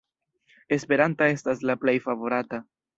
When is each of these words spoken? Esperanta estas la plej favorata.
Esperanta 0.77 1.29
estas 1.37 1.63
la 1.73 1.79
plej 1.87 1.99
favorata. 2.11 2.67